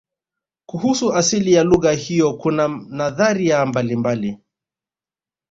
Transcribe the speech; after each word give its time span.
kuhusu 0.65 1.13
asili 1.13 1.53
ya 1.53 1.63
lugha 1.63 1.91
hiyo 1.91 2.33
kuna 2.33 2.67
nadharia 2.89 3.65
mbalimbali 3.65 4.37